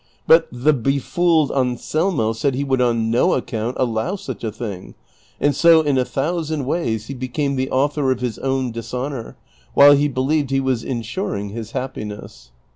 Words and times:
But 0.25 0.47
the 0.51 0.73
befooled 0.73 1.51
Anselmo 1.51 2.33
said 2.33 2.55
he 2.55 2.65
Avould 2.65 2.83
on 2.83 3.11
no 3.11 3.33
account 3.33 3.77
allow 3.79 4.15
such 4.15 4.43
a 4.43 4.51
thing, 4.51 4.95
and 5.39 5.55
so 5.55 5.81
in 5.83 5.95
a 5.99 6.03
thousand 6.05 6.65
ways 6.65 7.05
he 7.05 7.13
ijecame 7.13 7.55
the 7.55 7.69
author 7.69 8.11
of 8.11 8.19
his 8.19 8.39
own 8.39 8.71
dishonor, 8.71 9.37
while 9.75 9.91
he 9.95 10.07
believed 10.07 10.49
he 10.49 10.59
was 10.59 10.83
insui"ing 10.83 11.49
his 11.49 11.73
happiness. 11.73 12.49